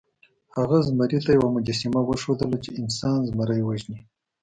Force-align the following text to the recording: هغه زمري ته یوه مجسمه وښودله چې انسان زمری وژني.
هغه 0.57 0.77
زمري 0.87 1.19
ته 1.25 1.31
یوه 1.37 1.49
مجسمه 1.55 2.01
وښودله 2.03 2.57
چې 2.63 2.77
انسان 2.81 3.17
زمری 3.29 3.61
وژني. 3.63 3.99